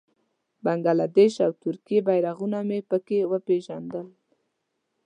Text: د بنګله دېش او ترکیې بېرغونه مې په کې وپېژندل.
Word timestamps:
د 0.03 0.03
بنګله 0.63 1.05
دېش 1.17 1.33
او 1.45 1.51
ترکیې 1.63 1.99
بېرغونه 2.07 2.59
مې 2.67 2.79
په 2.89 2.97
کې 3.05 3.19
وپېژندل. 3.31 4.07